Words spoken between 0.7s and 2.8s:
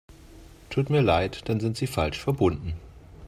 Tut mir leid, dann sind Sie falsch verbunden.